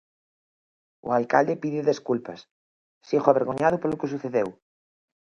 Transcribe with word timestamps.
O 1.07 1.09
alcalde 1.19 1.59
pide 1.63 1.87
desculpas: 1.91 2.39
Sigo 3.07 3.27
avergoñado 3.29 3.77
polo 3.81 3.99
que 3.99 4.11
sucedeu. 4.13 4.47